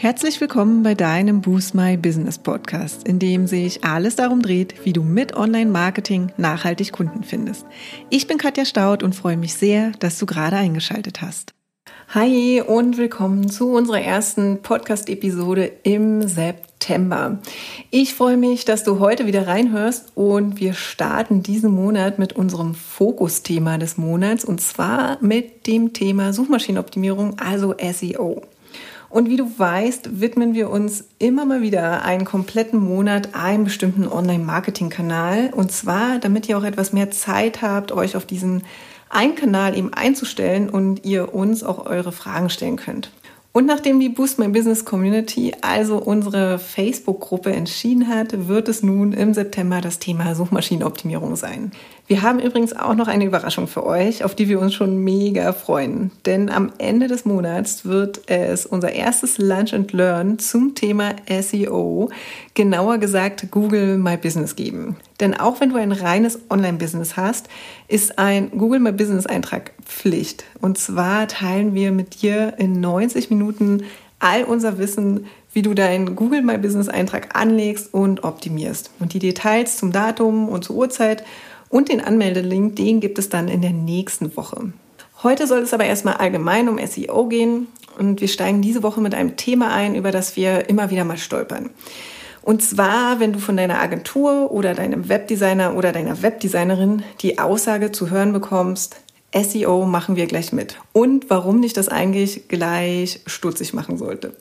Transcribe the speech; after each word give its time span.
Herzlich 0.00 0.40
willkommen 0.40 0.84
bei 0.84 0.94
deinem 0.94 1.40
Boost 1.40 1.74
My 1.74 1.96
Business 1.96 2.38
Podcast, 2.38 3.08
in 3.08 3.18
dem 3.18 3.48
sich 3.48 3.82
alles 3.82 4.14
darum 4.14 4.42
dreht, 4.42 4.84
wie 4.84 4.92
du 4.92 5.02
mit 5.02 5.34
Online-Marketing 5.34 6.30
nachhaltig 6.36 6.92
Kunden 6.92 7.24
findest. 7.24 7.66
Ich 8.08 8.28
bin 8.28 8.38
Katja 8.38 8.64
Staud 8.64 9.02
und 9.02 9.16
freue 9.16 9.36
mich 9.36 9.54
sehr, 9.54 9.90
dass 9.98 10.16
du 10.20 10.24
gerade 10.24 10.54
eingeschaltet 10.54 11.20
hast. 11.20 11.52
Hi 12.14 12.62
und 12.64 12.96
willkommen 12.96 13.50
zu 13.50 13.72
unserer 13.72 14.00
ersten 14.00 14.62
Podcast-Episode 14.62 15.72
im 15.82 16.28
September. 16.28 17.40
Ich 17.90 18.14
freue 18.14 18.36
mich, 18.36 18.64
dass 18.64 18.84
du 18.84 19.00
heute 19.00 19.26
wieder 19.26 19.48
reinhörst 19.48 20.12
und 20.14 20.60
wir 20.60 20.74
starten 20.74 21.42
diesen 21.42 21.72
Monat 21.72 22.20
mit 22.20 22.34
unserem 22.34 22.76
Fokusthema 22.76 23.78
des 23.78 23.96
Monats 23.96 24.44
und 24.44 24.60
zwar 24.60 25.18
mit 25.20 25.66
dem 25.66 25.92
Thema 25.92 26.32
Suchmaschinenoptimierung, 26.32 27.40
also 27.40 27.74
SEO. 27.92 28.44
Und 29.10 29.30
wie 29.30 29.36
du 29.36 29.50
weißt, 29.58 30.20
widmen 30.20 30.54
wir 30.54 30.70
uns 30.70 31.04
immer 31.18 31.46
mal 31.46 31.62
wieder 31.62 32.02
einen 32.04 32.24
kompletten 32.24 32.78
Monat 32.78 33.34
einem 33.34 33.64
bestimmten 33.64 34.06
Online-Marketing-Kanal. 34.06 35.50
Und 35.54 35.72
zwar, 35.72 36.18
damit 36.18 36.48
ihr 36.48 36.58
auch 36.58 36.64
etwas 36.64 36.92
mehr 36.92 37.10
Zeit 37.10 37.62
habt, 37.62 37.90
euch 37.90 38.16
auf 38.16 38.26
diesen 38.26 38.64
einen 39.08 39.34
Kanal 39.34 39.76
eben 39.76 39.94
einzustellen 39.94 40.68
und 40.68 41.06
ihr 41.06 41.34
uns 41.34 41.64
auch 41.64 41.86
eure 41.86 42.12
Fragen 42.12 42.50
stellen 42.50 42.76
könnt. 42.76 43.10
Und 43.52 43.64
nachdem 43.64 43.98
die 43.98 44.10
Boost 44.10 44.38
My 44.38 44.48
Business 44.48 44.84
Community, 44.84 45.52
also 45.62 45.96
unsere 45.96 46.58
Facebook-Gruppe, 46.58 47.50
entschieden 47.50 48.06
hat, 48.06 48.46
wird 48.46 48.68
es 48.68 48.82
nun 48.82 49.12
im 49.12 49.32
September 49.32 49.80
das 49.80 49.98
Thema 49.98 50.34
Suchmaschinenoptimierung 50.34 51.34
sein. 51.34 51.72
Wir 52.08 52.22
haben 52.22 52.40
übrigens 52.40 52.74
auch 52.74 52.94
noch 52.94 53.06
eine 53.06 53.26
Überraschung 53.26 53.68
für 53.68 53.84
euch, 53.84 54.24
auf 54.24 54.34
die 54.34 54.48
wir 54.48 54.60
uns 54.60 54.72
schon 54.72 55.04
mega 55.04 55.52
freuen. 55.52 56.10
Denn 56.24 56.48
am 56.48 56.72
Ende 56.78 57.06
des 57.06 57.26
Monats 57.26 57.84
wird 57.84 58.22
es 58.30 58.64
unser 58.64 58.92
erstes 58.92 59.36
Lunch 59.36 59.74
and 59.74 59.92
Learn 59.92 60.38
zum 60.38 60.74
Thema 60.74 61.10
SEO, 61.28 62.08
genauer 62.54 62.96
gesagt 62.96 63.50
Google 63.50 63.98
My 63.98 64.16
Business 64.16 64.56
geben. 64.56 64.96
Denn 65.20 65.38
auch 65.38 65.60
wenn 65.60 65.68
du 65.68 65.76
ein 65.76 65.92
reines 65.92 66.38
Online-Business 66.48 67.18
hast, 67.18 67.50
ist 67.88 68.18
ein 68.18 68.52
Google 68.52 68.80
My 68.80 68.92
Business 68.92 69.26
Eintrag 69.26 69.72
Pflicht. 69.84 70.44
Und 70.62 70.78
zwar 70.78 71.28
teilen 71.28 71.74
wir 71.74 71.92
mit 71.92 72.22
dir 72.22 72.54
in 72.56 72.80
90 72.80 73.28
Minuten 73.28 73.82
all 74.18 74.44
unser 74.44 74.78
Wissen, 74.78 75.26
wie 75.52 75.60
du 75.60 75.74
deinen 75.74 76.16
Google 76.16 76.40
My 76.40 76.56
Business 76.56 76.88
Eintrag 76.88 77.36
anlegst 77.36 77.92
und 77.92 78.24
optimierst. 78.24 78.92
Und 78.98 79.12
die 79.12 79.18
Details 79.18 79.76
zum 79.76 79.92
Datum 79.92 80.48
und 80.48 80.64
zur 80.64 80.76
Uhrzeit 80.76 81.22
und 81.68 81.88
den 81.88 82.00
Anmeldelink, 82.00 82.76
den 82.76 83.00
gibt 83.00 83.18
es 83.18 83.28
dann 83.28 83.48
in 83.48 83.62
der 83.62 83.72
nächsten 83.72 84.36
Woche. 84.36 84.72
Heute 85.22 85.46
soll 85.46 85.60
es 85.60 85.74
aber 85.74 85.84
erstmal 85.84 86.14
allgemein 86.14 86.68
um 86.68 86.78
SEO 86.78 87.26
gehen 87.26 87.66
und 87.98 88.20
wir 88.20 88.28
steigen 88.28 88.62
diese 88.62 88.82
Woche 88.82 89.00
mit 89.00 89.14
einem 89.14 89.36
Thema 89.36 89.72
ein, 89.72 89.94
über 89.94 90.10
das 90.10 90.36
wir 90.36 90.68
immer 90.68 90.90
wieder 90.90 91.04
mal 91.04 91.18
stolpern. 91.18 91.70
Und 92.42 92.62
zwar, 92.62 93.20
wenn 93.20 93.32
du 93.32 93.40
von 93.40 93.56
deiner 93.56 93.80
Agentur 93.80 94.50
oder 94.50 94.74
deinem 94.74 95.08
Webdesigner 95.08 95.76
oder 95.76 95.92
deiner 95.92 96.22
Webdesignerin 96.22 97.02
die 97.20 97.38
Aussage 97.38 97.92
zu 97.92 98.10
hören 98.10 98.32
bekommst, 98.32 98.96
SEO 99.34 99.84
machen 99.84 100.16
wir 100.16 100.26
gleich 100.26 100.52
mit. 100.52 100.78
Und 100.92 101.28
warum 101.28 101.60
dich 101.60 101.74
das 101.74 101.88
eigentlich 101.88 102.48
gleich 102.48 103.20
stutzig 103.26 103.74
machen 103.74 103.98
sollte. 103.98 104.32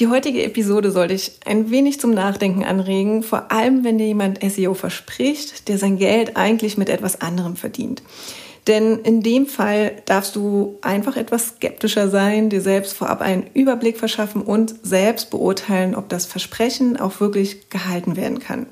Die 0.00 0.08
heutige 0.08 0.42
Episode 0.42 0.90
soll 0.90 1.08
dich 1.08 1.32
ein 1.44 1.70
wenig 1.70 2.00
zum 2.00 2.12
Nachdenken 2.12 2.64
anregen, 2.64 3.22
vor 3.22 3.52
allem 3.52 3.84
wenn 3.84 3.98
dir 3.98 4.06
jemand 4.06 4.40
SEO 4.42 4.72
verspricht, 4.72 5.68
der 5.68 5.76
sein 5.76 5.98
Geld 5.98 6.38
eigentlich 6.38 6.78
mit 6.78 6.88
etwas 6.88 7.20
anderem 7.20 7.54
verdient. 7.54 8.02
Denn 8.66 9.00
in 9.00 9.22
dem 9.22 9.44
Fall 9.44 9.92
darfst 10.06 10.36
du 10.36 10.78
einfach 10.80 11.18
etwas 11.18 11.48
skeptischer 11.48 12.08
sein, 12.08 12.48
dir 12.48 12.62
selbst 12.62 12.94
vorab 12.94 13.20
einen 13.20 13.44
Überblick 13.52 13.98
verschaffen 13.98 14.40
und 14.40 14.74
selbst 14.82 15.28
beurteilen, 15.30 15.94
ob 15.94 16.08
das 16.08 16.24
Versprechen 16.24 16.98
auch 16.98 17.20
wirklich 17.20 17.68
gehalten 17.68 18.16
werden 18.16 18.38
kann. 18.38 18.68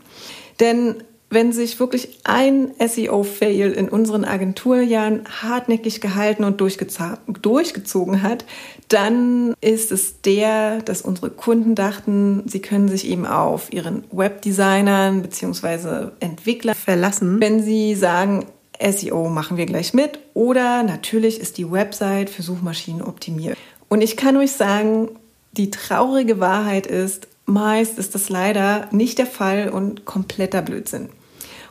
Denn 0.61 0.97
wenn 1.31 1.53
sich 1.53 1.78
wirklich 1.78 2.21
ein 2.25 2.72
SEO-Fail 2.78 3.72
in 3.72 3.89
unseren 3.89 4.25
Agenturjahren 4.25 5.25
hartnäckig 5.43 6.00
gehalten 6.00 6.44
und 6.44 6.61
durchgezogen 6.61 8.22
hat, 8.22 8.44
dann 8.89 9.55
ist 9.61 9.93
es 9.93 10.22
der, 10.22 10.81
dass 10.81 11.03
unsere 11.03 11.31
Kunden 11.31 11.75
dachten, 11.75 12.44
sie 12.47 12.61
können 12.61 12.89
sich 12.89 13.06
eben 13.09 13.27
auf 13.27 13.72
ihren 13.72 14.05
Webdesignern 14.11 15.22
bzw. 15.22 16.12
Entwickler 16.21 16.75
verlassen, 16.75 17.41
wenn 17.41 17.62
sie 17.62 17.95
sagen, 17.95 18.47
SEO 18.81 19.28
machen 19.28 19.56
wir 19.56 19.66
gleich 19.66 19.93
mit 19.93 20.21
oder 20.34 20.83
natürlich 20.83 21.41
ist 21.41 21.59
die 21.59 21.71
Website 21.71 22.31
für 22.31 22.43
Suchmaschinen 22.43 23.03
optimiert. 23.03 23.59
Und 23.89 24.03
ich 24.03 24.16
kann 24.16 24.37
euch 24.37 24.53
sagen, 24.53 25.10
die 25.53 25.71
traurige 25.71 26.41
Wahrheit 26.41 26.87
ist, 26.87 27.27
meist 27.45 27.99
ist 27.99 28.15
das 28.15 28.28
leider 28.28 28.89
nicht 28.93 29.19
der 29.19 29.27
Fall 29.27 29.71
und 29.71 30.05
kompletter 30.05 30.62
Blödsinn. 30.62 31.09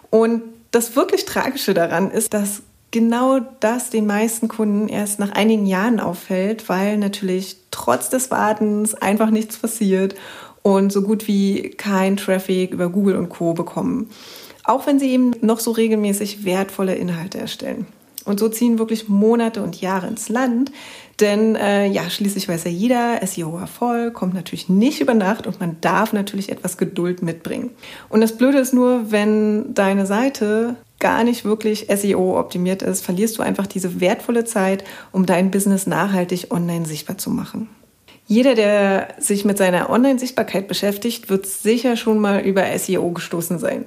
Und 0.09 0.44
das 0.72 0.95
wirklich 0.95 1.25
Tragische 1.25 1.73
daran 1.73 2.12
ist, 2.12 2.34
dass 2.34 2.62
genau 2.91 3.40
das 3.59 3.90
den 3.90 4.06
meisten 4.06 4.47
Kunden 4.47 4.88
erst 4.88 5.19
nach 5.19 5.31
einigen 5.31 5.66
Jahren 5.66 6.00
auffällt, 6.00 6.69
weil 6.69 6.97
natürlich 6.97 7.57
trotz 7.72 8.09
des 8.09 8.31
Wartens 8.31 8.95
einfach 8.95 9.29
nichts 9.29 9.57
passiert 9.57 10.16
und 10.62 10.91
so 10.91 11.01
gut 11.01 11.28
wie 11.28 11.69
kein 11.72 12.18
Traffic 12.18 12.72
über 12.72 12.90
Google 12.90 13.16
und 13.16 13.29
Co 13.29 13.53
bekommen. 13.53 14.09
Auch 14.63 14.85
wenn 14.85 15.00
sie 15.00 15.12
eben 15.12 15.31
noch 15.41 15.59
so 15.59 15.72
regelmäßig 15.72 16.44
wertvolle 16.44 16.95
Inhalte 16.95 17.38
erstellen. 17.38 17.88
Und 18.27 18.39
so 18.39 18.49
ziehen 18.49 18.77
wirklich 18.77 19.07
Monate 19.07 19.63
und 19.63 19.79
Jahre 19.81 20.07
ins 20.07 20.29
Land. 20.29 20.71
Denn 21.19 21.55
äh, 21.55 21.88
ja, 21.88 22.09
schließlich 22.09 22.47
weiß 22.47 22.65
ja 22.65 22.71
jeder, 22.71 23.25
SEO-Erfolg 23.25 24.13
kommt 24.13 24.33
natürlich 24.33 24.69
nicht 24.69 25.01
über 25.01 25.13
Nacht 25.13 25.47
und 25.47 25.59
man 25.59 25.77
darf 25.81 26.13
natürlich 26.13 26.51
etwas 26.51 26.77
Geduld 26.77 27.23
mitbringen. 27.23 27.71
Und 28.09 28.21
das 28.21 28.38
Blöde 28.38 28.59
ist 28.59 28.73
nur, 28.73 29.11
wenn 29.11 29.73
deine 29.73 30.05
Seite 30.05 30.75
gar 30.99 31.23
nicht 31.23 31.45
wirklich 31.45 31.88
SEO 31.93 32.39
optimiert 32.39 32.81
ist, 32.81 33.03
verlierst 33.03 33.38
du 33.38 33.43
einfach 33.43 33.67
diese 33.67 33.99
wertvolle 34.01 34.45
Zeit, 34.45 34.83
um 35.11 35.25
dein 35.25 35.49
Business 35.49 35.88
nachhaltig 35.88 36.47
online 36.51 36.85
sichtbar 36.85 37.17
zu 37.17 37.29
machen. 37.29 37.69
Jeder, 38.27 38.55
der 38.55 39.15
sich 39.19 39.45
mit 39.45 39.57
seiner 39.57 39.89
Online-Sichtbarkeit 39.89 40.67
beschäftigt, 40.67 41.29
wird 41.29 41.45
sicher 41.45 41.95
schon 41.95 42.19
mal 42.19 42.41
über 42.41 42.77
SEO 42.77 43.11
gestoßen 43.11 43.57
sein. 43.57 43.85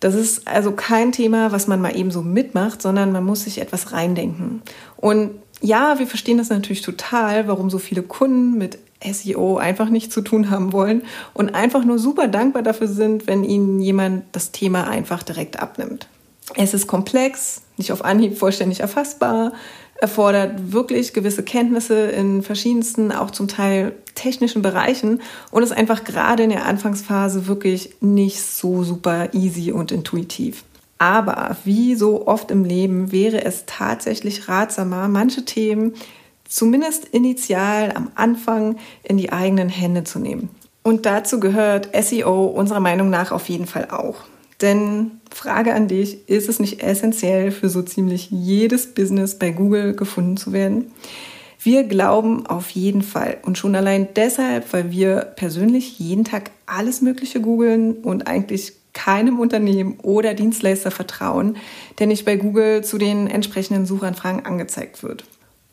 Das 0.00 0.14
ist 0.14 0.46
also 0.46 0.72
kein 0.72 1.12
Thema, 1.12 1.52
was 1.52 1.66
man 1.66 1.80
mal 1.80 1.96
eben 1.96 2.10
so 2.10 2.22
mitmacht, 2.22 2.82
sondern 2.82 3.12
man 3.12 3.24
muss 3.24 3.44
sich 3.44 3.60
etwas 3.60 3.92
reindenken. 3.92 4.62
Und 4.96 5.30
ja, 5.60 5.98
wir 5.98 6.06
verstehen 6.06 6.38
das 6.38 6.50
natürlich 6.50 6.82
total, 6.82 7.48
warum 7.48 7.70
so 7.70 7.78
viele 7.78 8.02
Kunden 8.02 8.58
mit 8.58 8.78
SEO 9.02 9.56
einfach 9.56 9.88
nichts 9.88 10.14
zu 10.14 10.20
tun 10.20 10.50
haben 10.50 10.72
wollen 10.72 11.02
und 11.34 11.54
einfach 11.54 11.84
nur 11.84 11.98
super 11.98 12.28
dankbar 12.28 12.62
dafür 12.62 12.88
sind, 12.88 13.26
wenn 13.26 13.44
ihnen 13.44 13.80
jemand 13.80 14.24
das 14.32 14.52
Thema 14.52 14.88
einfach 14.88 15.22
direkt 15.22 15.60
abnimmt. 15.60 16.08
Es 16.54 16.74
ist 16.74 16.86
komplex, 16.86 17.62
nicht 17.76 17.92
auf 17.92 18.04
Anhieb 18.04 18.38
vollständig 18.38 18.80
erfassbar, 18.80 19.52
erfordert 20.00 20.72
wirklich 20.72 21.12
gewisse 21.12 21.42
Kenntnisse 21.42 22.10
in 22.10 22.42
verschiedensten, 22.42 23.12
auch 23.12 23.30
zum 23.30 23.48
Teil 23.48 23.94
technischen 24.14 24.62
Bereichen 24.62 25.20
und 25.50 25.62
ist 25.62 25.72
einfach 25.72 26.04
gerade 26.04 26.42
in 26.42 26.50
der 26.50 26.66
Anfangsphase 26.66 27.46
wirklich 27.46 27.96
nicht 28.00 28.42
so 28.42 28.82
super 28.84 29.32
easy 29.32 29.72
und 29.72 29.92
intuitiv. 29.92 30.64
Aber 30.98 31.56
wie 31.64 31.94
so 31.94 32.26
oft 32.26 32.50
im 32.50 32.64
Leben 32.64 33.12
wäre 33.12 33.44
es 33.44 33.64
tatsächlich 33.66 34.48
ratsamer, 34.48 35.08
manche 35.08 35.44
Themen 35.44 35.94
zumindest 36.48 37.06
initial 37.06 37.92
am 37.94 38.10
Anfang 38.14 38.76
in 39.02 39.16
die 39.16 39.32
eigenen 39.32 39.68
Hände 39.68 40.04
zu 40.04 40.18
nehmen. 40.18 40.48
Und 40.82 41.04
dazu 41.04 41.40
gehört 41.40 41.90
SEO 42.00 42.46
unserer 42.46 42.80
Meinung 42.80 43.10
nach 43.10 43.32
auf 43.32 43.48
jeden 43.48 43.66
Fall 43.66 43.90
auch. 43.90 44.16
Denn 44.62 45.20
Frage 45.30 45.74
an 45.74 45.88
dich, 45.88 46.28
ist 46.28 46.48
es 46.48 46.60
nicht 46.60 46.82
essentiell 46.82 47.50
für 47.50 47.68
so 47.68 47.82
ziemlich 47.82 48.30
jedes 48.30 48.94
Business 48.94 49.38
bei 49.38 49.50
Google 49.50 49.94
gefunden 49.94 50.36
zu 50.36 50.52
werden? 50.52 50.92
Wir 51.60 51.84
glauben 51.84 52.46
auf 52.46 52.70
jeden 52.70 53.02
Fall 53.02 53.38
und 53.44 53.58
schon 53.58 53.74
allein 53.74 54.08
deshalb, 54.14 54.72
weil 54.72 54.90
wir 54.92 55.32
persönlich 55.36 55.98
jeden 55.98 56.24
Tag 56.24 56.50
alles 56.66 57.02
Mögliche 57.02 57.40
googeln 57.40 57.94
und 57.96 58.28
eigentlich 58.28 58.74
keinem 58.92 59.40
Unternehmen 59.40 59.98
oder 60.02 60.32
Dienstleister 60.32 60.90
vertrauen, 60.90 61.56
der 61.98 62.06
nicht 62.06 62.24
bei 62.24 62.36
Google 62.36 62.82
zu 62.82 62.98
den 62.98 63.26
entsprechenden 63.26 63.84
Suchanfragen 63.84 64.46
angezeigt 64.46 65.02
wird. 65.02 65.24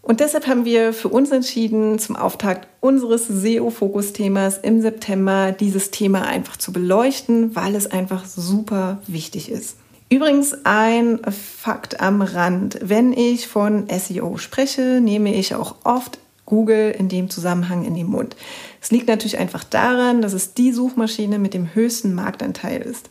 Und 0.04 0.20
deshalb 0.20 0.48
haben 0.48 0.66
wir 0.66 0.92
für 0.92 1.08
uns 1.08 1.32
entschieden, 1.32 1.98
zum 1.98 2.18
Auftakt 2.18 2.68
unseres 2.82 3.26
SEO-Fokus-Themas 3.26 4.58
im 4.58 4.82
September 4.82 5.54
dieses 5.54 5.92
Thema 5.92 6.24
einfach 6.24 6.58
zu 6.58 6.74
beleuchten, 6.74 7.56
weil 7.56 7.74
es 7.74 7.90
einfach 7.90 8.26
super 8.26 9.02
wichtig 9.08 9.50
ist. 9.50 9.78
Übrigens 10.10 10.54
ein 10.66 11.22
Fakt 11.32 12.02
am 12.02 12.22
Rand. 12.22 12.78
Wenn 12.84 13.14
ich 13.14 13.48
von 13.48 13.88
SEO 13.90 14.38
spreche, 14.38 15.00
nehme 15.02 15.34
ich 15.34 15.56
auch 15.56 15.76
oft 15.86 16.20
Google 16.46 16.94
in 17.00 17.08
dem 17.08 17.30
Zusammenhang 17.30 17.86
in 17.86 17.96
den 17.96 18.08
Mund. 18.08 18.36
Es 18.82 18.92
liegt 18.92 19.08
natürlich 19.08 19.38
einfach 19.38 19.64
daran, 19.64 20.22
dass 20.22 20.34
es 20.34 20.54
die 20.54 20.74
Suchmaschine 20.74 21.40
mit 21.40 21.54
dem 21.54 21.74
höchsten 21.74 22.14
Marktanteil 22.14 22.82
ist. 22.82 23.10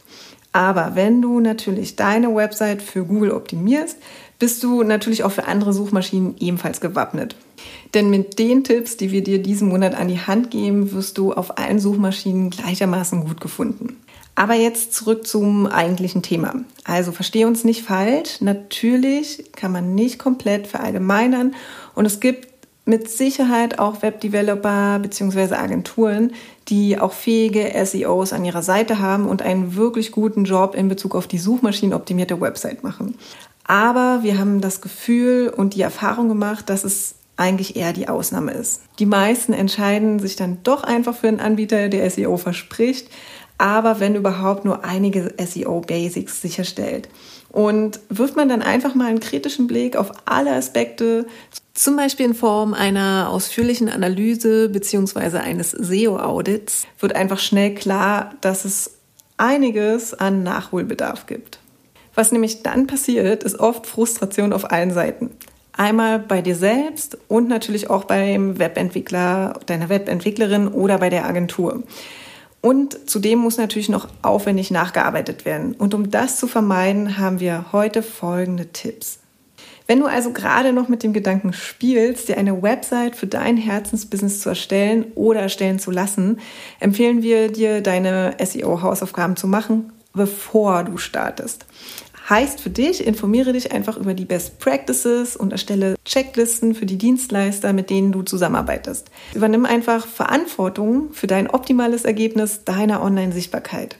Aber 0.53 0.93
wenn 0.95 1.23
du 1.23 1.41
natürlich 1.41 1.97
deine 1.97 2.35
Website 2.35 2.83
für 2.83 3.05
Google 3.05 3.33
optimierst, 3.33 3.97
bist 4.39 4.63
du 4.63 4.83
natürlich 4.83 5.25
auch 5.25 5.33
für 5.33 5.47
andere 5.47 5.73
Suchmaschinen 5.73 6.35
ebenfalls 6.41 6.81
gewappnet. 6.81 7.37
Denn 7.95 8.11
mit 8.11 8.39
den 8.39 8.65
Tipps, 8.65 8.97
die 8.97 9.11
wir 9.11 9.23
dir 9.23 9.41
diesen 9.41 9.69
Monat 9.69 9.95
an 9.95 10.09
die 10.09 10.21
Hand 10.21 10.51
geben, 10.51 10.93
wirst 10.93 11.17
du 11.17 11.33
auf 11.33 11.59
allen 11.59 11.79
Suchmaschinen 11.79 12.51
gleichermaßen 12.51 13.25
gut 13.25 13.41
gefunden. 13.41 13.97
Aber 14.35 14.55
jetzt 14.55 14.95
zurück 14.95 15.27
zum 15.27 15.67
eigentlichen 15.67 16.23
Thema. 16.23 16.55
Also 16.85 17.13
verstehe 17.13 17.47
uns 17.47 17.65
nicht 17.65 17.83
falsch. 17.83 18.41
Natürlich 18.41 19.53
kann 19.53 19.73
man 19.73 19.95
nicht 19.95 20.19
komplett 20.19 20.67
verallgemeinern 20.67 21.55
und 21.95 22.07
es 22.07 22.19
gibt 22.19 22.52
mit 22.85 23.09
Sicherheit 23.09 23.79
auch 23.79 24.03
Webdeveloper 24.03 24.99
bzw. 24.99 25.55
Agenturen, 25.55 26.33
die 26.69 26.99
auch 26.99 27.13
fähige 27.13 27.73
SEOs 27.85 28.33
an 28.33 28.45
ihrer 28.45 28.63
Seite 28.63 28.99
haben 28.99 29.27
und 29.27 29.43
einen 29.43 29.77
wirklich 29.77 30.11
guten 30.11 30.45
Job 30.45 30.75
in 30.75 30.89
Bezug 30.89 31.15
auf 31.15 31.27
die 31.27 31.39
suchmaschinenoptimierte 31.39 32.41
Website 32.41 32.83
machen. 32.83 33.17
Aber 33.65 34.21
wir 34.23 34.39
haben 34.39 34.61
das 34.61 34.81
Gefühl 34.81 35.49
und 35.49 35.75
die 35.75 35.83
Erfahrung 35.83 36.29
gemacht, 36.29 36.69
dass 36.69 36.83
es 36.85 37.15
eigentlich 37.37 37.77
eher 37.77 37.93
die 37.93 38.09
Ausnahme 38.09 38.53
ist. 38.53 38.83
Die 38.99 39.07
meisten 39.07 39.53
entscheiden 39.53 40.19
sich 40.19 40.37
dann 40.37 40.59
doch 40.65 40.83
einfach 40.83 41.15
für 41.15 41.29
einen 41.29 41.41
Anbieter, 41.41 41.89
der 41.89 42.09
SEO 42.11 42.37
verspricht, 42.37 43.09
aber 43.59 44.01
wenn 44.01 44.17
überhaupt 44.17 44.65
nur 44.65 44.85
einige 44.85 45.33
SEO-Basics 45.39 46.43
sicherstellt. 46.43 47.09
Und 47.53 48.01
wirft 48.09 48.35
man 48.35 48.49
dann 48.49 48.63
einfach 48.63 48.95
mal 48.95 49.09
einen 49.09 49.21
kritischen 49.21 49.67
Blick 49.67 49.95
auf 49.95 50.11
alle 50.25 50.55
Aspekte, 50.55 51.27
zum 51.75 51.97
Beispiel 51.97 52.27
in 52.27 52.35
Form 52.35 52.75
einer 52.75 53.29
ausführlichen 53.31 53.89
Analyse 53.89 54.69
bzw. 54.71 55.39
eines 55.39 55.71
SEO-Audits, 55.71 56.87
wird 56.99 57.15
einfach 57.15 57.39
schnell 57.39 57.75
klar, 57.75 58.35
dass 58.41 58.65
es 58.65 58.93
einiges 59.37 60.15
an 60.15 60.43
Nachholbedarf 60.43 61.27
gibt. 61.27 61.59
Was 62.15 62.33
nämlich 62.33 62.63
dann 62.63 62.87
passiert, 62.87 63.43
ist 63.43 63.59
oft 63.59 63.87
Frustration 63.87 64.53
auf 64.53 64.71
allen 64.71 64.93
Seiten. 64.93 65.31
Einmal 65.75 66.19
bei 66.19 66.43
dir 66.43 66.55
selbst 66.55 67.17
und 67.29 67.49
natürlich 67.49 67.89
auch 67.89 68.05
beim 68.05 68.59
Webentwickler, 68.59 69.59
deiner 69.67 69.89
Webentwicklerin 69.89 70.69
oder 70.69 70.99
bei 70.99 71.09
der 71.09 71.25
Agentur. 71.25 71.83
Und 72.63 73.11
zudem 73.11 73.41
muss 73.41 73.59
natürlich 73.59 73.89
noch 73.89 74.09
aufwendig 74.23 74.71
nachgearbeitet 74.71 75.45
werden. 75.45 75.75
Und 75.75 75.95
um 75.95 76.11
das 76.11 76.39
zu 76.39 76.47
vermeiden, 76.47 77.19
haben 77.19 77.41
wir 77.41 77.67
heute 77.73 78.03
folgende 78.03 78.73
Tipps. 78.73 79.19
Wenn 79.89 79.99
du 79.99 80.07
also 80.07 80.33
gerade 80.33 80.73
noch 80.73 80.89
mit 80.89 81.03
dem 81.03 81.13
Gedanken 81.13 81.53
spielst, 81.53 82.29
dir 82.29 82.39
eine 82.39 82.63
Website 82.63 83.17
für 83.17 83.27
dein 83.27 83.57
Herzensbusiness 83.57 84.41
zu 84.41 84.49
erstellen 84.49 85.07
oder 85.17 85.41
erstellen 85.41 85.81
zu 85.81 85.91
lassen, 85.91 86.39
empfehlen 86.79 87.23
wir 87.23 87.51
dir, 87.51 87.81
deine 87.81 88.37
SEO-Hausaufgaben 88.43 89.37
zu 89.37 89.49
machen, 89.49 89.93
bevor 90.13 90.85
du 90.85 90.99
startest. 90.99 91.67
Heißt 92.29 92.61
für 92.61 92.71
dich, 92.71 93.05
informiere 93.05 93.53
dich 93.53 93.73
einfach 93.73 93.97
über 93.97 94.15
die 94.15 94.25
Best 94.25 94.59
Practices 94.59 95.37
und 95.37 95.53
erstelle 95.53 95.97
Checklisten 96.05 96.75
für 96.75 96.87
die 96.87 96.99
Dienstleister, 96.99 97.73
mit 97.73 97.91
denen 97.91 98.13
du 98.13 98.23
zusammenarbeitest. 98.23 99.11
Übernimm 99.35 99.67
einfach 99.67 100.07
Verantwortung 100.07 101.13
für 101.13 101.27
dein 101.27 101.51
optimales 101.51 102.05
Ergebnis 102.05 102.65
deiner 102.65 103.03
Online-Sichtbarkeit. 103.03 103.97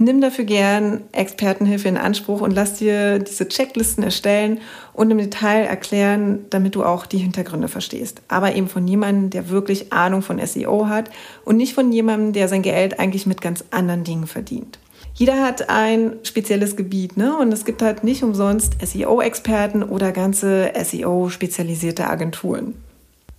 Nimm 0.00 0.20
dafür 0.20 0.44
gern 0.44 1.02
Expertenhilfe 1.10 1.88
in 1.88 1.96
Anspruch 1.96 2.40
und 2.40 2.52
lass 2.52 2.74
dir 2.74 3.18
diese 3.18 3.48
Checklisten 3.48 4.04
erstellen 4.04 4.60
und 4.92 5.10
im 5.10 5.18
Detail 5.18 5.64
erklären, 5.64 6.46
damit 6.50 6.76
du 6.76 6.84
auch 6.84 7.04
die 7.04 7.18
Hintergründe 7.18 7.66
verstehst. 7.66 8.22
Aber 8.28 8.54
eben 8.54 8.68
von 8.68 8.86
jemandem, 8.86 9.30
der 9.30 9.48
wirklich 9.48 9.92
Ahnung 9.92 10.22
von 10.22 10.38
SEO 10.38 10.86
hat 10.86 11.10
und 11.44 11.56
nicht 11.56 11.74
von 11.74 11.90
jemandem, 11.90 12.32
der 12.32 12.46
sein 12.46 12.62
Geld 12.62 13.00
eigentlich 13.00 13.26
mit 13.26 13.40
ganz 13.40 13.64
anderen 13.72 14.04
Dingen 14.04 14.28
verdient. 14.28 14.78
Jeder 15.18 15.42
hat 15.42 15.68
ein 15.68 16.12
spezielles 16.22 16.76
Gebiet, 16.76 17.16
ne? 17.16 17.36
Und 17.36 17.52
es 17.52 17.64
gibt 17.64 17.82
halt 17.82 18.04
nicht 18.04 18.22
umsonst 18.22 18.74
SEO-Experten 18.80 19.82
oder 19.82 20.12
ganze 20.12 20.70
SEO-spezialisierte 20.80 22.08
Agenturen. 22.08 22.74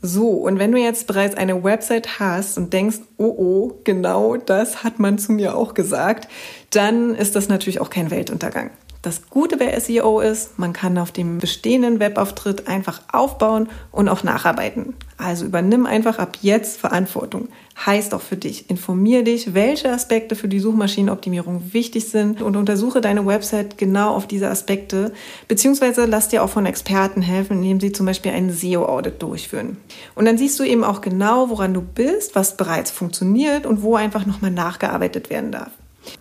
So, 0.01 0.27
und 0.27 0.59
wenn 0.59 0.73
du 0.73 0.77
jetzt 0.77 1.07
bereits 1.07 1.35
eine 1.35 1.63
Website 1.63 2.19
hast 2.19 2.57
und 2.57 2.73
denkst, 2.73 2.97
oh 3.15 3.33
oh, 3.37 3.79
genau 3.85 4.35
das 4.35 4.83
hat 4.83 4.99
man 4.99 5.19
zu 5.19 5.31
mir 5.31 5.55
auch 5.55 5.73
gesagt, 5.73 6.27
dann 6.71 7.15
ist 7.15 7.37
das 7.37 7.47
natürlich 7.47 7.79
auch 7.79 7.89
kein 7.89 8.11
Weltuntergang. 8.11 8.71
Das 9.01 9.29
Gute 9.29 9.55
bei 9.55 9.79
SEO 9.79 10.19
ist, 10.19 10.59
man 10.59 10.73
kann 10.73 10.97
auf 10.97 11.13
dem 11.13 11.37
bestehenden 11.37 12.01
Webauftritt 12.01 12.67
einfach 12.67 13.01
aufbauen 13.09 13.69
und 13.93 14.09
auch 14.09 14.23
nacharbeiten. 14.23 14.93
Also 15.17 15.45
übernimm 15.45 15.85
einfach 15.85 16.19
ab 16.19 16.37
jetzt 16.41 16.77
Verantwortung. 16.77 17.47
Heißt 17.85 18.13
auch 18.13 18.19
für 18.19 18.35
dich. 18.35 18.69
Informier 18.69 19.23
dich, 19.23 19.53
welche 19.53 19.89
Aspekte 19.89 20.35
für 20.35 20.49
die 20.49 20.59
Suchmaschinenoptimierung 20.59 21.71
wichtig 21.71 22.09
sind 22.09 22.41
und 22.41 22.57
untersuche 22.57 22.99
deine 22.99 23.25
Website 23.25 23.77
genau 23.77 24.13
auf 24.13 24.27
diese 24.27 24.49
Aspekte, 24.49 25.13
beziehungsweise 25.47 26.03
lass 26.03 26.27
dir 26.27 26.43
auch 26.43 26.49
von 26.49 26.65
Experten 26.65 27.21
helfen, 27.21 27.63
indem 27.63 27.79
sie 27.79 27.93
zum 27.93 28.05
Beispiel 28.05 28.33
einen 28.33 28.51
SEO-Audit 28.51 29.21
durchführen. 29.21 29.77
Und 30.15 30.25
dann 30.25 30.37
siehst 30.37 30.59
du 30.59 30.65
eben 30.65 30.83
auch 30.83 30.99
genau, 30.99 31.49
woran 31.49 31.73
du 31.73 31.81
bist, 31.81 32.35
was 32.35 32.57
bereits 32.57 32.91
funktioniert 32.91 33.65
und 33.65 33.81
wo 33.81 33.95
einfach 33.95 34.25
nochmal 34.25 34.51
nachgearbeitet 34.51 35.29
werden 35.29 35.53
darf. 35.53 35.71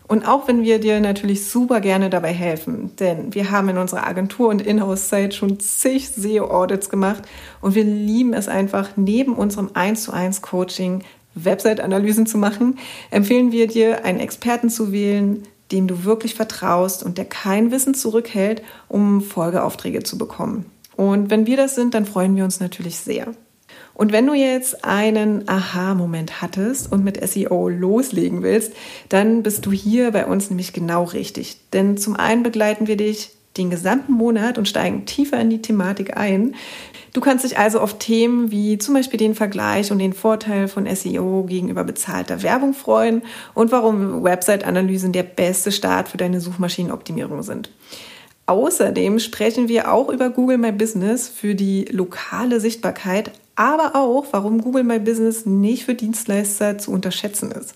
Und 0.07 0.27
auch 0.27 0.49
wenn 0.49 0.63
wir 0.63 0.79
dir 0.79 1.01
natürlich 1.01 1.49
super 1.49 1.81
gerne 1.81 2.11
dabei 2.11 2.33
helfen, 2.33 2.97
denn 2.97 3.35
wir 3.35 3.51
haben 3.51 3.69
in 3.69 3.79
unserer 3.79 4.07
Agentur 4.07 4.49
und 4.49 4.63
Inhouse-Zeit 4.63 5.35
schon 5.35 5.61
zig 5.61 6.09
SEO-Audits 6.11 6.89
gemacht 6.89 7.23
und 7.61 7.75
wir 7.75 7.85
lieben 7.85 8.35
es 8.35 8.49
einfach, 8.49 8.91
neben 8.97 9.35
unserem 9.35 9.71
1 9.75 10.03
zu 10.03 10.13
1 10.13 10.43
Coaching 10.43 11.03
Website-Analysen 11.35 12.27
zu 12.27 12.39
machen, 12.39 12.79
empfehlen 13.11 13.53
wir 13.53 13.67
dir, 13.67 14.05
einen 14.05 14.21
Experten 14.21 14.71
zu 14.71 14.93
wählen, 14.93 15.43
dem 15.73 15.87
du 15.87 16.05
wirklich 16.05 16.35
vertraust 16.35 17.03
und 17.03 17.19
der 17.19 17.27
kein 17.27 17.71
Wissen 17.71 17.95
zurückhält, 17.95 18.63
um 18.89 19.21
Folgeaufträge 19.21 20.03
zu 20.03 20.19
bekommen. 20.19 20.67
Und 20.97 21.31
wenn 21.31 21.47
wir 21.47 21.57
das 21.57 21.75
sind, 21.75 21.95
dann 21.95 22.07
freuen 22.07 22.35
wir 22.35 22.45
uns 22.45 22.61
natürlich 22.61 22.97
sehr. 22.97 23.29
Und 23.99 24.13
wenn 24.13 24.29
du 24.29 24.33
jetzt 24.33 24.85
einen 24.85 25.49
Aha-Moment 25.49 26.41
hattest 26.41 26.93
und 26.93 27.03
mit 27.03 27.21
SEO 27.29 27.69
loslegen 27.69 28.45
willst, 28.45 28.73
dann 29.09 29.43
bist 29.43 29.67
du 29.67 29.73
hier 29.73 30.13
bei 30.13 30.25
uns 30.25 30.51
nämlich 30.51 30.73
genau 30.73 31.03
richtig. 31.03 31.59
Denn 31.73 31.97
zum 31.99 32.15
einen 32.15 32.45
begleiten 32.45 32.87
wir 32.87 32.97
dich 32.97 33.31
den 33.57 33.71
gesamten 33.71 34.13
Monat 34.13 34.57
und 34.57 34.69
steigen 34.69 35.05
tiefer 35.05 35.41
in 35.41 35.51
die 35.51 35.63
Thematik 35.63 36.17
ein. 36.17 36.55
Du 37.13 37.21
kannst 37.21 37.45
dich 37.45 37.59
also 37.59 37.81
auf 37.81 37.99
Themen 37.99 38.53
wie 38.53 38.79
zum 38.79 38.95
Beispiel 38.95 39.19
den 39.19 39.35
Vergleich 39.35 39.91
und 39.91 39.99
den 39.99 40.13
Vorteil 40.13 40.69
von 40.69 40.87
SEO 40.95 41.43
gegenüber 41.49 41.83
bezahlter 41.83 42.45
Werbung 42.45 42.75
freuen 42.75 43.23
und 43.53 43.73
warum 43.73 44.23
Website-Analysen 44.23 45.11
der 45.11 45.25
beste 45.25 45.73
Start 45.73 46.11
für 46.11 46.19
deine 46.19 46.41
Suchmaschinenoptimierung 46.41 47.43
sind. 47.43 47.73
Außerdem 48.47 49.19
sprechen 49.19 49.67
wir 49.67 49.93
auch 49.93 50.09
über 50.09 50.31
Google 50.31 50.59
My 50.59 50.71
Business 50.71 51.29
für 51.29 51.57
die 51.57 51.87
lokale 51.91 52.61
Sichtbarkeit 52.61 53.33
aber 53.59 53.97
auch, 53.97 54.27
warum 54.31 54.61
Google 54.61 54.85
My 54.85 55.01
Business 55.01 55.45
nicht 55.45 55.85
für 55.85 55.95
Dienstleister 55.95 56.79
zu 56.79 56.93
unterschätzen 56.93 57.51
ist. 57.51 57.75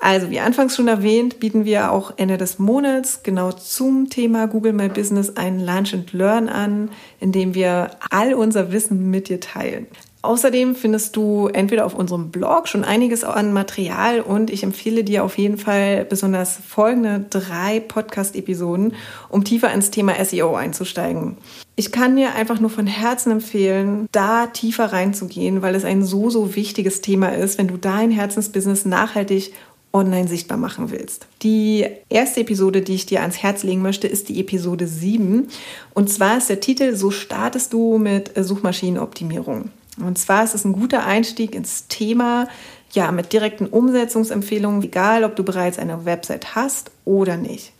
Also, 0.00 0.30
wie 0.30 0.38
anfangs 0.38 0.76
schon 0.76 0.86
erwähnt, 0.86 1.40
bieten 1.40 1.64
wir 1.64 1.90
auch 1.90 2.12
Ende 2.16 2.38
des 2.38 2.58
Monats 2.60 3.24
genau 3.24 3.50
zum 3.50 4.08
Thema 4.08 4.46
Google 4.46 4.72
My 4.72 4.88
Business 4.88 5.36
einen 5.36 5.58
Lunch 5.58 5.92
and 5.92 6.12
Learn 6.12 6.48
an, 6.48 6.90
in 7.18 7.32
dem 7.32 7.54
wir 7.54 7.90
all 8.10 8.32
unser 8.32 8.70
Wissen 8.70 9.10
mit 9.10 9.28
dir 9.28 9.40
teilen. 9.40 9.88
Außerdem 10.20 10.74
findest 10.74 11.14
du 11.14 11.46
entweder 11.46 11.86
auf 11.86 11.94
unserem 11.94 12.30
Blog 12.30 12.66
schon 12.66 12.84
einiges 12.84 13.22
an 13.22 13.52
Material 13.52 14.20
und 14.20 14.50
ich 14.50 14.64
empfehle 14.64 15.04
dir 15.04 15.22
auf 15.22 15.38
jeden 15.38 15.58
Fall 15.58 16.04
besonders 16.04 16.56
folgende 16.56 17.24
drei 17.30 17.78
Podcast-Episoden, 17.78 18.94
um 19.28 19.44
tiefer 19.44 19.72
ins 19.72 19.92
Thema 19.92 20.22
SEO 20.24 20.56
einzusteigen. 20.56 21.36
Ich 21.76 21.92
kann 21.92 22.16
dir 22.16 22.34
einfach 22.34 22.58
nur 22.58 22.70
von 22.70 22.88
Herzen 22.88 23.30
empfehlen, 23.30 24.08
da 24.10 24.48
tiefer 24.48 24.86
reinzugehen, 24.86 25.62
weil 25.62 25.76
es 25.76 25.84
ein 25.84 26.02
so, 26.02 26.28
so 26.30 26.56
wichtiges 26.56 27.00
Thema 27.00 27.28
ist, 27.28 27.56
wenn 27.56 27.68
du 27.68 27.76
dein 27.76 28.10
Herzensbusiness 28.10 28.84
nachhaltig 28.84 29.52
online 29.92 30.28
sichtbar 30.28 30.58
machen 30.58 30.90
willst. 30.90 31.26
Die 31.42 31.86
erste 32.08 32.40
Episode, 32.40 32.82
die 32.82 32.94
ich 32.94 33.06
dir 33.06 33.22
ans 33.22 33.38
Herz 33.38 33.62
legen 33.62 33.82
möchte, 33.82 34.06
ist 34.06 34.28
die 34.28 34.40
Episode 34.40 34.86
7. 34.86 35.48
Und 35.94 36.10
zwar 36.10 36.38
ist 36.38 36.50
der 36.50 36.60
Titel 36.60 36.94
So 36.94 37.10
startest 37.10 37.72
du 37.72 37.98
mit 37.98 38.32
Suchmaschinenoptimierung. 38.36 39.70
Und 40.04 40.18
zwar 40.18 40.44
ist 40.44 40.54
es 40.54 40.64
ein 40.64 40.72
guter 40.72 41.04
Einstieg 41.04 41.54
ins 41.54 41.88
Thema, 41.88 42.48
ja, 42.92 43.12
mit 43.12 43.32
direkten 43.32 43.66
Umsetzungsempfehlungen, 43.66 44.82
egal 44.82 45.24
ob 45.24 45.36
du 45.36 45.42
bereits 45.42 45.78
eine 45.78 46.04
Website 46.04 46.54
hast 46.54 46.90
oder 47.04 47.36
nicht. 47.36 47.72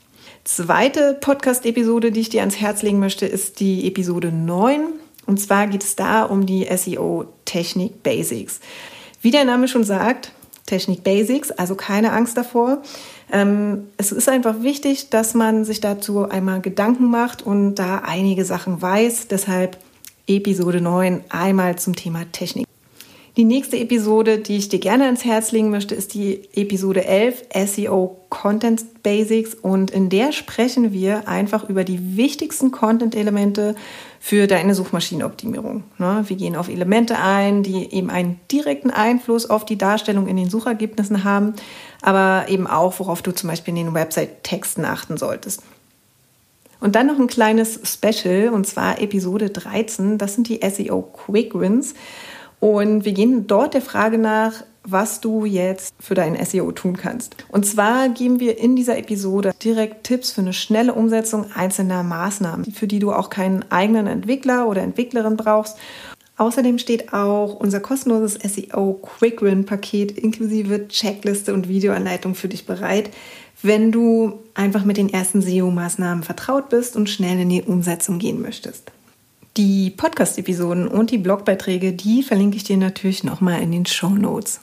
Zweite 0.45 1.17
Podcast-Episode, 1.21 2.11
die 2.11 2.21
ich 2.21 2.29
dir 2.29 2.41
ans 2.41 2.57
Herz 2.57 2.83
legen 2.83 2.99
möchte, 2.99 3.27
ist 3.27 3.61
die 3.61 3.87
Episode 3.87 4.33
9. 4.33 4.81
Und 5.27 5.39
zwar 5.39 5.67
geht 5.67 5.85
es 5.85 5.95
da 5.95 6.25
um 6.25 6.47
die 6.47 6.67
SEO-Technik 6.75 8.03
Basics. 8.03 8.61
Wie 9.21 9.31
der 9.31 9.45
Name 9.45 9.69
schon 9.69 9.85
sagt, 9.85 10.33
Technik 10.69 11.03
Basics, 11.03 11.51
also 11.51 11.75
keine 11.75 12.13
Angst 12.13 12.37
davor. 12.37 12.83
Ähm, 13.33 13.89
es 13.97 14.13
ist 14.13 14.29
einfach 14.29 14.63
wichtig, 14.63 15.11
dass 15.11 15.35
man 15.35 15.65
sich 15.65 15.81
dazu 15.81 16.29
einmal 16.29 16.61
Gedanken 16.61 17.11
macht 17.11 17.43
und 17.43 17.75
da 17.75 18.03
einige 18.05 18.45
Sachen 18.45 18.81
weiß. 18.81 19.29
Deshalb 19.29 19.79
Episode 20.29 20.81
9 20.81 21.25
einmal 21.31 21.77
zum 21.77 21.97
Thema 21.97 22.23
Technik. 22.31 22.67
Die 23.39 23.45
nächste 23.45 23.79
Episode, 23.79 24.39
die 24.39 24.57
ich 24.57 24.69
dir 24.69 24.81
gerne 24.81 25.05
ans 25.05 25.25
Herz 25.25 25.53
legen 25.53 25.71
möchte, 25.71 25.95
ist 25.95 26.13
die 26.15 26.41
Episode 26.55 27.05
11 27.05 27.45
SEO 27.67 28.17
Content 28.31 29.03
Basics 29.05 29.55
und 29.55 29.93
in 29.93 30.09
der 30.09 30.33
sprechen 30.33 30.93
wir 30.93 31.29
einfach 31.29 31.69
über 31.69 31.85
die 31.85 32.17
wichtigsten 32.17 32.73
Content-Elemente 32.73 33.77
für 34.21 34.47
deine 34.47 34.75
Suchmaschinenoptimierung. 34.75 35.85
Ne? 35.99 36.25
Wir 36.27 36.37
gehen 36.37 36.57
auf 36.57 36.69
Elemente 36.69 37.19
ein, 37.19 37.63
die 37.63 37.93
eben 37.93 38.11
einen 38.11 38.41
direkten 38.51 38.91
Einfluss 38.91 39.49
auf 39.49 39.65
die 39.65 39.79
Darstellung 39.79 40.27
in 40.27 40.37
den 40.37 40.51
Suchergebnissen 40.51 41.25
haben, 41.25 41.55
aber 42.03 42.47
eben 42.49 42.67
auch, 42.67 42.99
worauf 42.99 43.23
du 43.23 43.33
zum 43.33 43.49
Beispiel 43.49 43.77
in 43.77 43.87
den 43.87 43.95
Website-Texten 43.95 44.85
achten 44.85 45.17
solltest. 45.17 45.63
Und 46.81 46.95
dann 46.95 47.09
noch 47.09 47.19
ein 47.19 47.27
kleines 47.27 47.81
Special, 47.85 48.51
und 48.51 48.67
zwar 48.67 49.01
Episode 49.01 49.51
13. 49.51 50.17
Das 50.19 50.35
sind 50.35 50.49
die 50.49 50.61
SEO 50.69 51.03
Quick 51.03 51.59
Wins. 51.59 51.95
Und 52.61 53.05
wir 53.05 53.13
gehen 53.13 53.47
dort 53.47 53.75
der 53.75 53.83
Frage 53.83 54.19
nach, 54.19 54.65
was 54.91 55.21
du 55.21 55.45
jetzt 55.45 55.93
für 56.01 56.15
dein 56.15 56.43
SEO 56.45 56.73
tun 56.73 56.97
kannst. 56.97 57.37
Und 57.51 57.67
zwar 57.67 58.09
geben 58.09 58.41
wir 58.41 58.59
in 58.59 58.75
dieser 58.75 58.97
Episode 58.97 59.53
direkt 59.63 60.05
Tipps 60.05 60.33
für 60.33 60.41
eine 60.41 60.55
schnelle 60.55 60.95
Umsetzung 60.95 61.47
einzelner 61.55 62.03
Maßnahmen, 62.03 62.73
für 62.73 62.87
die 62.87 62.99
du 62.99 63.13
auch 63.13 63.29
keinen 63.29 63.71
eigenen 63.71 64.07
Entwickler 64.07 64.67
oder 64.67 64.83
Entwicklerin 64.83 65.37
brauchst. 65.37 65.77
Außerdem 66.39 66.79
steht 66.79 67.13
auch 67.13 67.55
unser 67.57 67.81
kostenloses 67.81 68.35
SEO 68.35 68.95
Quick 69.03 69.43
Win 69.43 69.67
Paket 69.67 70.13
inklusive 70.13 70.89
Checkliste 70.89 71.53
und 71.53 71.69
Videoanleitung 71.69 72.35
für 72.35 72.49
dich 72.49 72.65
bereit, 72.65 73.11
wenn 73.61 73.91
du 73.91 74.39
einfach 74.55 74.85
mit 74.85 74.97
den 74.97 75.13
ersten 75.13 75.43
SEO-Maßnahmen 75.43 76.23
vertraut 76.23 76.69
bist 76.69 76.95
und 76.95 77.11
schnell 77.11 77.41
in 77.41 77.49
die 77.49 77.63
Umsetzung 77.63 78.21
gehen 78.21 78.41
möchtest. 78.41 78.93
Die 79.59 79.91
Podcast-Episoden 79.91 80.87
und 80.87 81.11
die 81.11 81.19
Blogbeiträge, 81.19 81.93
die 81.93 82.23
verlinke 82.23 82.57
ich 82.57 82.63
dir 82.63 82.77
natürlich 82.77 83.25
nochmal 83.25 83.61
in 83.61 83.73
den 83.73 83.87
Show 83.87 84.11
Notes. 84.11 84.61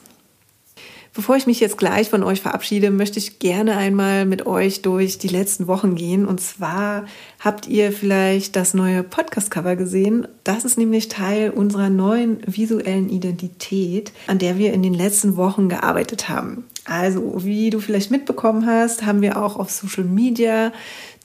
Bevor 1.12 1.36
ich 1.36 1.46
mich 1.46 1.60
jetzt 1.60 1.76
gleich 1.76 2.08
von 2.08 2.22
euch 2.22 2.40
verabschiede, 2.40 2.90
möchte 2.90 3.18
ich 3.18 3.38
gerne 3.38 3.76
einmal 3.76 4.24
mit 4.24 4.46
euch 4.46 4.80
durch 4.80 5.18
die 5.18 5.28
letzten 5.28 5.66
Wochen 5.66 5.96
gehen. 5.96 6.24
Und 6.24 6.40
zwar 6.40 7.04
habt 7.40 7.66
ihr 7.66 7.92
vielleicht 7.92 8.56
das 8.56 8.72
neue 8.72 9.02
Podcast-Cover 9.02 9.76
gesehen. 9.76 10.28
Das 10.44 10.64
ist 10.64 10.78
nämlich 10.78 11.08
Teil 11.08 11.50
unserer 11.50 11.90
neuen 11.90 12.38
visuellen 12.46 13.10
Identität, 13.10 14.12
an 14.28 14.38
der 14.38 14.56
wir 14.56 14.72
in 14.72 14.82
den 14.82 14.94
letzten 14.94 15.36
Wochen 15.36 15.68
gearbeitet 15.68 16.30
haben. 16.30 16.64
Also, 16.86 17.44
wie 17.44 17.68
du 17.68 17.80
vielleicht 17.80 18.10
mitbekommen 18.10 18.64
hast, 18.64 19.04
haben 19.04 19.20
wir 19.20 19.42
auch 19.42 19.58
auf 19.58 19.70
Social 19.70 20.04
Media 20.04 20.72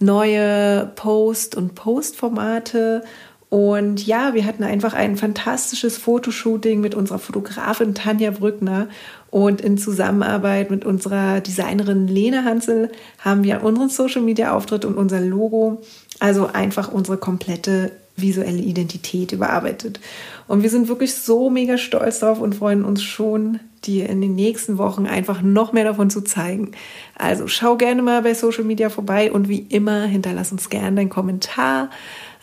neue 0.01 0.92
Post- 0.96 1.56
und 1.56 1.75
Post-Formate 1.75 3.04
und 3.51 4.08
ja, 4.08 4.34
wir 4.34 4.46
hatten 4.46 4.63
einfach 4.63 4.93
ein 4.93 5.17
fantastisches 5.17 5.98
Fotoshooting 5.98 6.79
mit 6.79 6.96
unserer 6.96 7.20
Fotografin 7.20 7.93
Tanja 7.93 8.31
Brückner. 8.31 8.88
Und 9.29 9.60
in 9.60 9.77
Zusammenarbeit 9.77 10.72
mit 10.72 10.86
unserer 10.86 11.41
Designerin 11.41 12.08
Lena 12.08 12.46
Hansel 12.46 12.93
haben 13.20 13.43
wir 13.43 13.62
unseren 13.62 13.89
Social 13.89 14.22
Media 14.22 14.55
Auftritt 14.55 14.86
und 14.86 14.96
unser 14.96 15.20
Logo, 15.20 15.81
also 16.22 16.48
einfach 16.48 16.93
unsere 16.93 17.17
komplette 17.17 17.91
visuelle 18.22 18.62
Identität 18.62 19.32
überarbeitet. 19.32 20.00
Und 20.48 20.63
wir 20.63 20.70
sind 20.70 20.88
wirklich 20.88 21.13
so 21.13 21.50
mega 21.50 21.78
stolz 21.78 22.20
drauf 22.20 22.40
und 22.40 22.56
freuen 22.56 22.86
uns 22.86 23.04
schon, 23.04 23.60
dir 23.84 24.10
in 24.10 24.22
den 24.22 24.36
nächsten 24.36 24.78
Wochen 24.78 25.08
einfach 25.08 25.42
noch 25.42 25.74
mehr 25.74 25.84
davon 25.84 26.10
zu 26.10 26.22
zeigen. 26.22 26.72
Also 27.18 27.48
schau 27.48 27.78
gerne 27.78 28.01
mal 28.01 28.22
bei 28.22 28.34
Social 28.34 28.63
Media 28.63 28.90
vorbei 28.90 29.32
und 29.32 29.50
wie 29.50 29.66
immer 29.70 30.04
hinterlass 30.04 30.51
uns 30.51 30.70
gerne 30.70 30.98
deinen 30.98 31.10
Kommentar 31.10 31.90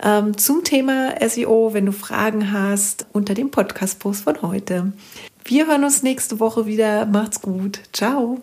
ähm, 0.02 0.36
zum 0.36 0.64
Thema 0.64 1.14
SEO, 1.26 1.74
wenn 1.74 1.86
du 1.86 1.92
Fragen 1.92 2.52
hast, 2.52 3.06
unter 3.12 3.34
dem 3.34 3.50
Podcast-Post 3.50 4.24
von 4.24 4.42
heute. 4.42 4.92
Wir 5.44 5.66
hören 5.66 5.84
uns 5.84 6.02
nächste 6.02 6.40
Woche 6.40 6.66
wieder. 6.66 7.06
Macht's 7.06 7.40
gut. 7.40 7.80
Ciao. 7.92 8.42